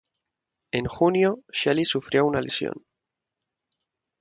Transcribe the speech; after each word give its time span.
En 0.71 0.85
junio, 0.87 1.43
Shelley 1.53 1.85
sufrió 1.85 2.25
una 2.25 2.41
lesión. 2.41 2.87